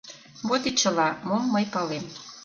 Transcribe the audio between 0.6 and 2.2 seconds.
и чыла, мом мый палем.